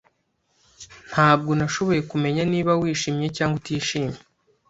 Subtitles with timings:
[1.11, 4.17] Ntabwo nashoboye kumenya niba wishimye cyangwa utishimye.